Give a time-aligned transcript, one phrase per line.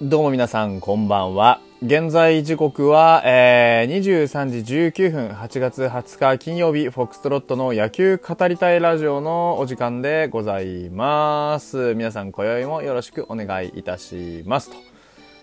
[0.00, 1.60] どうも皆さん、こんばんは。
[1.82, 11.96] 現在時刻は、えー、23時19分、8月20日金曜日、フォックストロットの野球語りたいラジオのお時間でございます。
[11.96, 14.70] 皆さん、今宵もよろしくお願いいたします。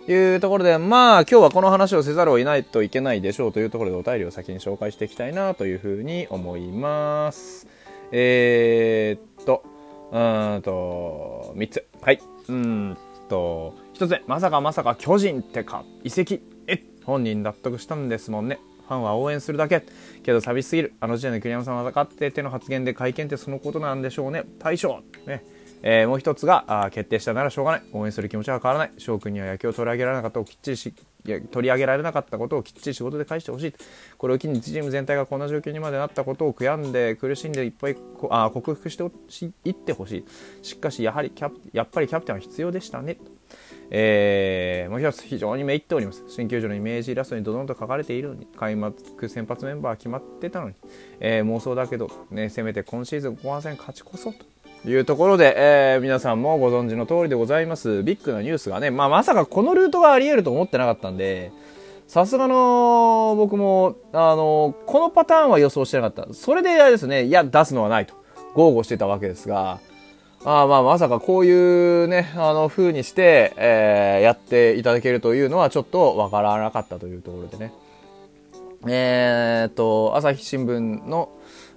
[0.05, 7.67] というところで、まあ、今日はこの話をせざるを得ないといけないでしょうというところでお便りを先に紹介していきたいなというふうに思います。
[8.13, 9.63] えー、っと、
[10.13, 11.85] うーんと、3つ。
[12.01, 12.21] はい。
[12.47, 18.59] うんと、一つ目、まさかまさか巨人ってか、移籍、え本人納得したんですもんね。
[18.87, 19.83] ファンは応援するだけ。
[20.23, 20.93] けど寂しすぎる。
[20.99, 24.43] あの時点で栗山さんは分かってての発言で会見ってそのことなんでしょうね。
[24.59, 25.01] 大将。
[25.25, 25.43] ね。
[25.81, 33.73] えー、もう一つがあ決定したならしょうがない応援する気持ちは変わらない翔くんには野球を取り上げられなかったをきっちりし取り上げられなかったことをきっちり仕事で返してほしい。
[34.17, 37.97] これを機にチーム全体がこんな状況にまでなったことを悔やんで苦しんでいっぱい
[38.29, 39.03] あ克服して
[39.63, 40.25] いってほしい。
[40.63, 43.17] しかしやはりキャプやっぱりキャプテンは必要でしたね。
[43.91, 46.23] えー、もう一つ非常にめいっております。
[46.27, 50.75] 新球場のイメージイラストにドドンと書かれているのに開幕先発メンバー決まってたのに、
[51.19, 54.54] えー、妄想だけど、ね、せめて今シーズン後半戦勝ちこそと。
[54.87, 58.03] いうところで、えー、皆さんもご存知の通りでございます。
[58.03, 61.51] ビッグなニュースがね、まあ、まさかこのルートがあり得ると思ってなかったんで、
[62.07, 66.33] さすがの僕も、あの、このパターンは予想してなかった。
[66.33, 68.13] それであれですね、いや、出すのはないと、
[68.53, 69.79] 豪語してたわけですが、
[70.47, 77.73] あまあ、まさかこういうね、あの、風にして、えー、やっていただけるというのはちょっとわからなかったというところでね。
[78.87, 81.29] えー、っと、朝日新聞の、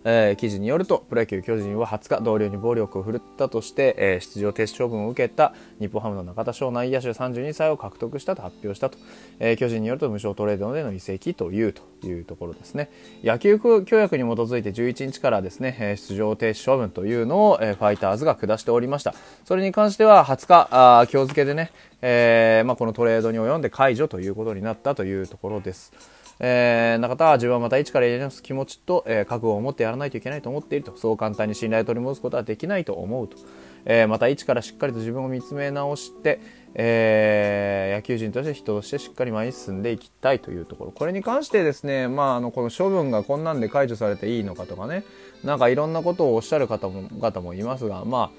[0.04, 8.98] えー、記事によるとプロ野球巨人は20日同僚に暴力を振るったとして、えー、出場停止処分を受けた日本ハムの中田翔内野手32歳を獲得したと発表したと、
[9.38, 12.90] えー、巨人によると無償トレードでの移籍というというところですね
[13.22, 21.72] 野球協約に基づいて11日からですね、出場停止処分というのを、えファイターズが下しておりましたそれに関しては20日あ今日付でね、
[22.02, 25.92] えまあ、このトレードに及んで解除ということになったというところです。
[26.40, 30.96] えー、中田は自分はまた一からやり直す気持ちと、えー、覚悟を持ってやらないといけないと思っていると。
[30.96, 33.36] そう簡単に信頼を取り戻すことはできないと思うと、
[33.84, 36.40] えー、また一からしっかりと自分を見つめ直して、
[36.74, 40.92] えー、野球人として人としてしっかり前に進んでいきたいというところ。
[40.92, 45.04] これに関してですね、まあ、あのこの処分がこんなんで解除されていいのかとかね。
[45.44, 48.32] なんかいろんなことをおっしゃる方も方もいますがま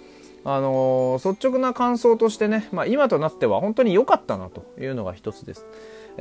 [0.45, 5.65] ああのー、率直な感想としてね、まあ、今となっては本当に良かったなというのが一つです。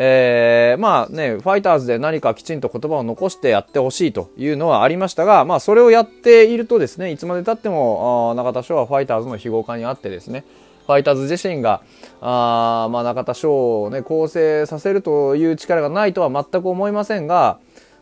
[0.01, 10.45] えー、まあね、ファイターズで何かきちんと言葉を残してやってほしいというのはありましたが、まあそれをやっているとですね、いつまでたっても、中田翔はファイターズの非合化にあってですね、
[10.87, 11.83] ファイターズ自身が、
[12.21, 17.59] あまあ中田翔をね、構成させるという力がないとは全く思いませんが、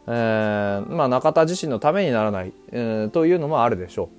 [0.07, 4.11] えー、まあ中田自身のためにならない、えー、というのもあるでしょ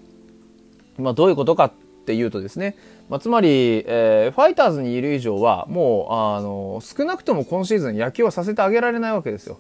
[0.98, 1.04] う。
[1.04, 1.72] まあどういうことか
[2.08, 2.78] っていうとですね、
[3.10, 9.60] まあ、つまり、えー、ファイターズにいる以上はもうあの少なくとも今シーズン野球をさせてあげられないわけですよ。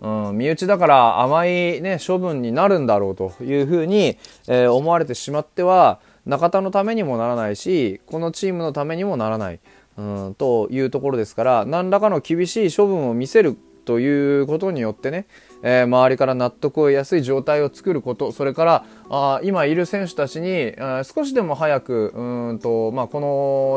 [0.00, 9.60] うん、身内だから甘い、ね、処分になるんだろうというふうに、えー、思われてしまっては中田のためにもならないしこのチームのためにもならない、
[9.96, 15.26] うん、というところですから何らかの厳しい処分を見せるということによってね、
[15.62, 20.74] えー、周りから納得を得やすい状態を作ることそれからあ今いる選手たちに
[21.04, 23.20] 少しでも早くうんと、まあ、こ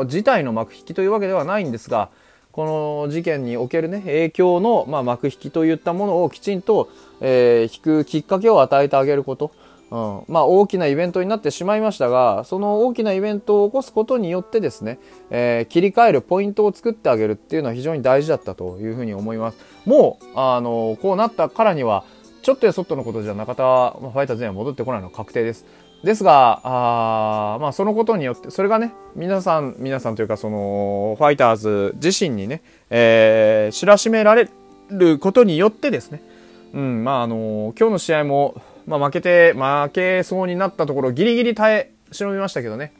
[0.02, 2.10] の事態の幕引きというわけではないんですが
[2.52, 6.90] この事件における、ね、影響の、まあ、幕引きといったものをきちんと、
[7.20, 9.52] えー、引くきっかけを与えてあげること。
[9.90, 10.24] うん。
[10.28, 14.98] まあ、大きなイベントになってしまいましたがその大きなイベントを起こすことによってですね、
[15.30, 19.58] えー、切り替えるポイントを作ってあげるっていうのは非常に大事だったというふうに思います。
[19.86, 22.04] もうあのこうなったからには
[22.42, 25.66] ちょっとやそっとのことじゃ中田はファイターズには戻ってこないの確定です。
[26.04, 34.48] ですがあ、まあ、そのことによってそれがね皆さん皆さんというかそのファイターズ自身にね、えー、知らしめられ
[34.88, 36.22] ることによってですね
[36.72, 42.92] うんまああの今日の試合もまあ、負けて、負けそうになったところ、ギリギリ耐え、忍びましたけどね。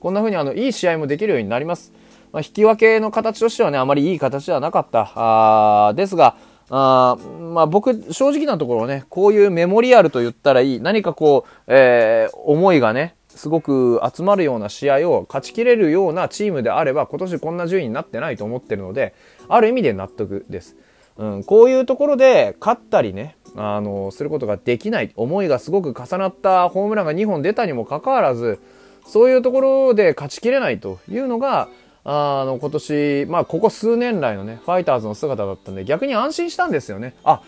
[0.00, 1.92] こんな風にあの、いい試合もできるようになります。
[2.32, 5.10] まあ、引き分けの形としてはね、あまりいい形ではなかった。
[5.14, 6.36] あですが、
[6.70, 19.14] あまあ僕、正直なところね、こういうメモリアルと言ったらいい、何かこう、えー、思いがね、すごく集まるような試合を勝ちきれるようなチームであれば、今年こんな順位になってないと思ってるので、
[19.48, 20.76] ある意味で納得です。
[21.16, 28.60] うん、こういうところで勝ったりね、あの、することができない、思いがすごく重なったホームランが2本出たにもかかわらず、
[29.06, 31.68] そういうところで勝ちきれないというのが、
[32.04, 37.14] あの、今年、まあ、ここ数年来のね、ファイターズの姿だったんで、逆に安心したんですよね。
[37.24, 37.42] あ、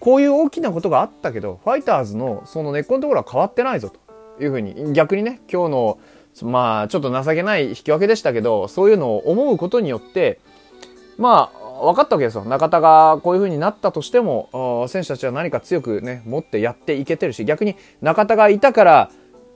[0.00, 5.98] こういう大きなことがあったけど、ファイターズのその根っこのところは変わってないぞというふうに、逆にね、今日の
[6.42, 10.38] まあ、ちょっと情けない引き分けでしたけど、そういうのを思うことによって、
[11.16, 12.44] まあ、分かったわけですよ。
[12.44, 19.10] 中田がこういう風になったとしても、選手たちは何か強くね、持ってやっていけてるし、逆に中田がいたから、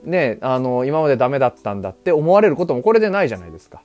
[0.05, 3.82] ね、あの、今までダメだったんだって思われることもこれでないじゃないですか。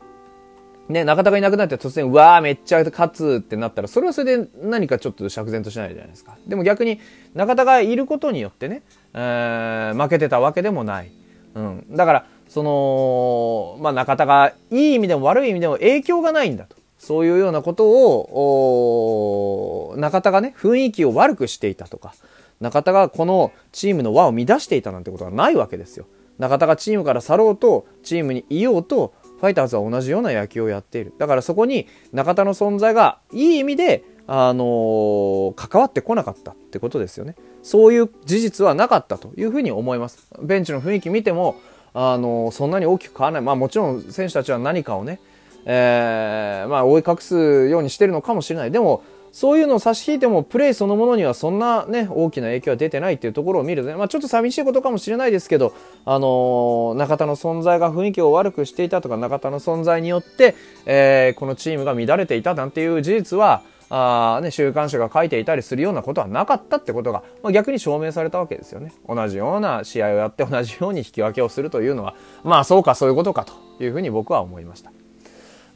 [0.87, 6.37] ね、中田がいなくなって突然、うわーめっちゃ勝つってなったら、それはそれで何かちょっと釈然としないじゃないですか。
[6.47, 6.99] でも逆に、
[7.33, 8.83] 中田がいることによってね、
[9.13, 11.11] えー、負けてたわけでもない。
[11.55, 11.85] うん。
[11.89, 16.74] だから、その、まあ中田がいい意味でも悪い意味でも影響がないんだと。
[17.05, 22.15] そういうようなことを、中田がね、雰囲気を悪くしていたとか、
[22.59, 26.07] 中田がこのチームの輪を乱していたなんてことはないわけですよ。
[26.39, 31.13] 中田がチームから去ろうと、チームにいようと、ファイターズは同じような野球をやっている。
[31.19, 37.35] だからそこに中田の存在がいい意味で、あのー、関わってこなかったってことですよね。
[37.61, 40.27] そういう事実はなかったというふうに思います。
[40.41, 41.55] ベンチの雰囲気見ても、
[41.93, 43.41] あのー、そんなに大きく変わらない。
[43.43, 45.19] まあもちろん選手たちは何かをね、
[45.65, 48.71] えー、まあ追い隠すようにしてるのかもしれない。
[48.71, 55.73] でも、そういうのを差し引いても、プレイそのものにはそんなね、大きな影響は出てないっていうところを見るとね、まあちょっと寂しいことかもしれないですけど、
[56.05, 68.93] あのー、中田の存在が雰囲気を悪くしていたとか、中田の存在によって、えー、このチームが乱れていたなんていう事実は、あね、週刊誌が書いていたりするようなことはなかったってことが、まあ、逆に証明されたわけですよね。
[69.07, 74.91] 同じような試合をやって同じように引き分けをするというのは、まあそうかそういうことかというふうに僕は思いました。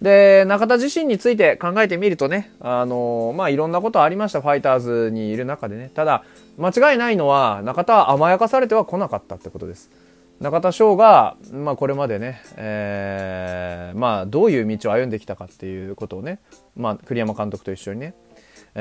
[0.02, 5.92] で、中田自身について考えてみるとね、あのまあ、いろんなことありました、ファイターズにいる中でね。
[5.94, 6.24] ただ、
[6.58, 9.92] 間違いないのは、中田は甘やかされては来なかったってことです。
[10.40, 16.40] 中田翔が、まあ、これまでね、えー、まあ、どういう道を歩んできたかっていうことをね、
[16.78, 18.14] まあ、栗山監督と一緒にね、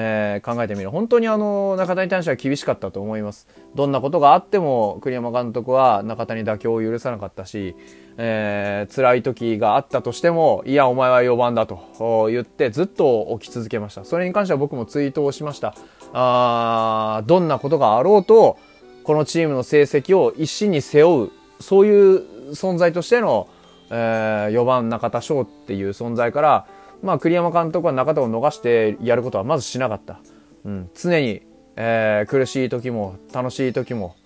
[0.00, 0.90] えー、考えてみる。
[0.90, 3.48] 本当にあの中田に対しては厳しかったと思います。
[3.74, 7.74] どんなことがあっても栗山監督は中田に妥協を許さなかったし、
[8.16, 14.04] えー、辛い時があったとしてもいやお前は4番だと言ってずっと起き続けました。
[14.04, 15.74] それに関しては僕もツイートをしました。
[16.12, 18.56] あどんなことがあろうと
[19.02, 23.48] このチームの成績を一身に背負うそういう存在としての、
[23.90, 26.66] えー、4番中田翔っていう存在から
[27.02, 30.20] まあ、栗山監督は中田を逃してやることはまずしなかった。
[30.64, 31.42] うん、常に、
[31.76, 34.16] えー、苦しい時も楽しい時も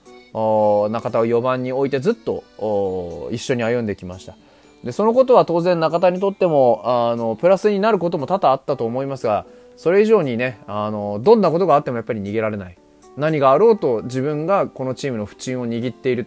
[0.91, 4.35] 中田を4番に置いてずっと一緒に歩んできました。
[4.83, 9.47] でそのことは当然中田にとってもあのプラスになることも多々あったと思いますが
[9.77, 12.77] それ以上にねあのどんなことがあってもやっぱり逃げられない
[13.17, 16.27] 何があろうと自分がこのチームの不沈を握っている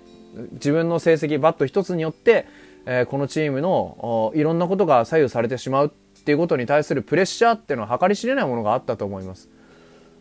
[0.53, 2.45] 自分の成績バット一つによって、
[2.85, 5.93] えー、このチームのいろんなことが左右されてしまう
[6.25, 9.47] っていうことに対するプレッシャーっていうのは計り知れないものがあったと思います。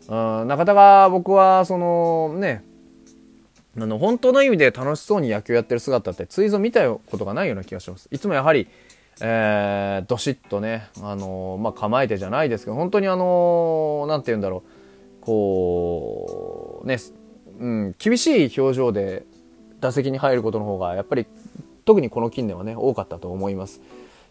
[0.06, 2.62] うん、中田が僕はそのね
[3.78, 8.06] あの本当の意味で楽しそうに野球やってる姿ってついぞ見たことがないような気がします。
[8.12, 8.68] いつもやはり、
[9.22, 14.62] えー、どしっとね、あのー、まあ、構えてじゃないですけど、本当にあのー、て言うんだろ
[15.22, 16.98] う、こう、ね、
[17.58, 19.24] うん、厳しい表情で
[19.80, 21.26] 打席に入ることの方が、やっぱり
[21.86, 23.80] 特にこの近年はね、多かったと思います。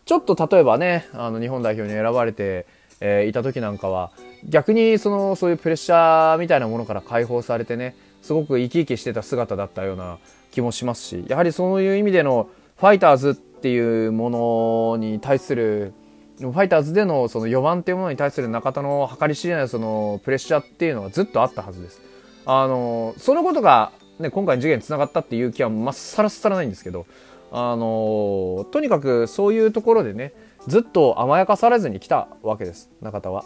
[0.05, 2.65] ちょっと例えばね、あの日本代表に選ばれて、
[2.99, 4.11] えー、いた時なんかは、
[4.45, 10.17] 逆にその、そういうプレッシャーみたいなものから解放されてね、すごく生き生きしてた姿だったような
[10.51, 15.93] 気もしますし、やはりそういう意味でのファイターズっていうものに対する、
[16.39, 22.01] ファイターズでのその4番っていうものに対する中田の計り知れないそのプレッシャーっていうのはずっとあったはずです。
[22.45, 27.05] あの、そのことがね、今回の事件に繋がったっていう気はまっさらさらないんですけど、
[27.55, 30.33] あのとにかくそういうところでね
[30.67, 33.45] ずっと甘やかされずに来たわけです中田は。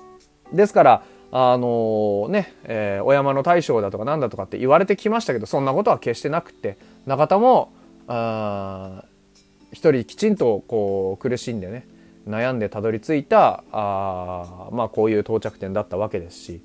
[0.54, 7.74] ですからあのね、えー、お山の大将だとかなんだとかって言われてきましたけどそんなことは決してなくって中田も
[8.08, 9.04] あ
[9.74, 11.86] 一人きちんとこう苦しんでね
[12.26, 16.62] 悩んでたどり着いたあまあこういう到着点だったわけですし、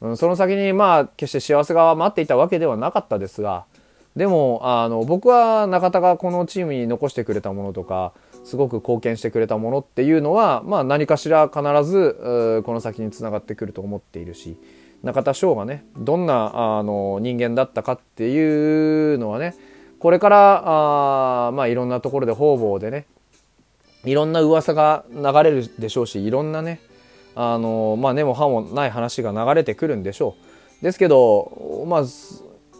[0.00, 3.64] うん、その先にまあ決して幸せが待っていたわけではなかったですが
[4.18, 14.56] でもあの僕は中田がこのチームに残してくれたものとかすごく貢献してくれたものっていうのは、まあ、何かしら必ずこの先につながってくると思っているし
[15.04, 19.54] 中田翔がねどんなあの人間だったかっていうのはね
[20.00, 20.62] これから
[21.48, 23.06] あ、まあ、いろんなところで方々でね
[24.04, 26.80] いろんな噂が流れるでしょうしいろんなね
[27.36, 30.34] あのまあ根も葉もない話が流れてくるんでしょ
[30.80, 30.84] う。
[30.84, 32.04] ですけどまあ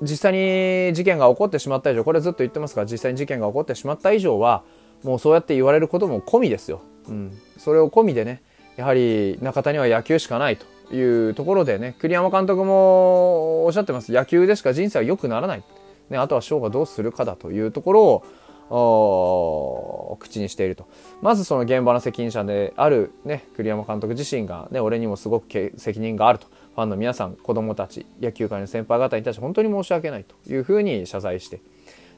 [0.02, 4.62] 実際に事件が起こってしまった以上これずっと言ってますが実際に事件が起こってしまった以上は
[5.02, 8.42] もうそうやって言われることも込みですよ、うん、それを込みでね
[8.76, 14.12] やはり中田には野球しかないというところでね栗山監督もおっしゃってます。
[14.12, 15.64] 野球でしか人生は良くならない、
[16.10, 18.22] ね、あとは翔がどうするかだというところ
[18.70, 20.86] を口にしていると。
[21.20, 26.46] まずその現場の責任者である、ね、栗山監督自身が、ね、俺にもすごく責任があると。
[26.78, 31.60] ファンの皆さん子供たち野球界の先輩方に対して本当に申し訳ないというふうに謝罪して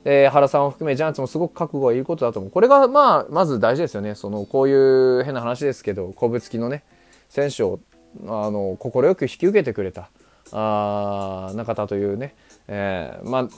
[0.04, 2.50] で原さんを含めジャイアンツもすごく覚悟がいることだと思う。
[2.50, 4.14] これがまあまず大事ですよね。
[4.14, 6.82] そのこういう変な話ですけど古物付きのね
[7.30, 7.80] 選手を
[8.26, 10.10] あの快く引き受けてくれた
[10.52, 12.34] あ中田というね、
[12.68, 13.48] えー、まあ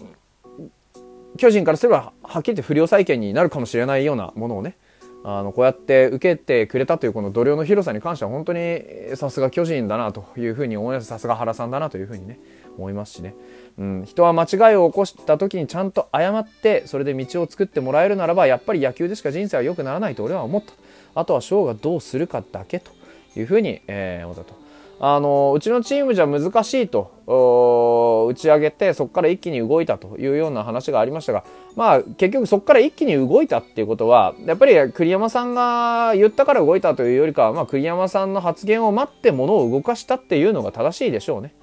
[1.36, 4.76] 巨人からすればはっきり言って不良債権になるかもしれないようなものをね
[5.24, 8.82] あのこうやって受けてくれたというこの度量の広さに関しては本当に
[9.14, 12.40] さすが巨人だなというふうに思いますさすが原さんだなというふうにね
[12.76, 13.34] 思いますしね、
[13.78, 20.72] うん、人は間違いを起こした時にちゃんと謝ってそれで道を作ってもらえるならばやっぱり野球でしか人生は良くならないと俺は思った。
[21.14, 22.90] あとは翔がどうするかだけと
[23.36, 24.61] いうふうに、えー、思ったと。
[25.00, 31.44] あのうちのチームじゃ難しいと打ち上げてそこから一気に動いたというような話がありましたが、
[31.74, 41.54] まあ、結局そこから一気に動いたっていうことはやっぱり栗山さんが言ったから動いたというよりかは、まあ、栗山さんの発言を待って物を動かしたっていうのが正しいでしょうね。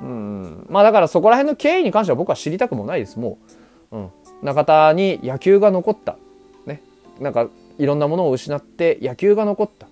[0.00, 0.66] うん。
[0.68, 3.38] まあ、だからそこら辺の経緯に関しては僕は知りたくもないですも
[3.92, 4.10] う、うん、
[4.42, 6.16] 中田に野球が残った、
[6.66, 6.82] ね、
[7.20, 7.48] なんか
[7.78, 9.86] いろんなものを失って野球が残った。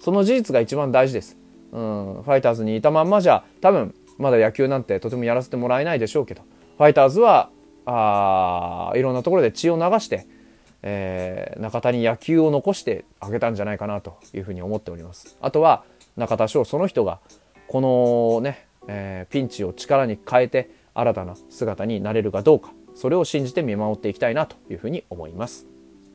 [0.00, 1.36] その事実が一番大事です。
[1.72, 6.42] うん、ファイターズにいたまんまじゃ多分まだ野球なんてとてもやらせてもらえないでしょうけど。
[6.78, 7.50] ファイターズは
[7.86, 10.26] あいろんなところで血を流して、
[10.82, 15.36] えー、中田に野球を残してあげたんじゃないかなというふうに思っております。
[15.40, 15.84] あとは
[16.16, 17.20] 中田翔その人が
[17.68, 22.72] このね、えー、ピンチを力に変えて新たな姿になれるかどうか。
[22.94, 25.71] それを信じて見守っていきたいなというふうに思います。